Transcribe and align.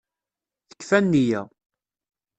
Tekfa 0.69 0.99
nniya. 1.03 1.41